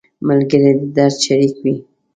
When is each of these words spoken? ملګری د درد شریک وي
ملګری 0.27 0.71
د 0.79 0.81
درد 0.95 1.15
شریک 1.25 1.55
وي 1.63 1.75